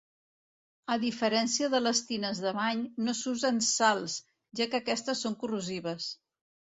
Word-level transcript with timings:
A 0.93 0.95
diferència 1.03 1.67
de 1.73 1.81
les 1.83 2.01
tines 2.07 2.41
de 2.45 2.53
bany, 2.59 2.81
no 3.09 3.15
s'usen 3.19 3.63
sals, 3.67 4.17
ja 4.61 4.69
que 4.73 4.81
aquestes 4.85 5.23
són 5.27 5.37
corrosives. 5.45 6.09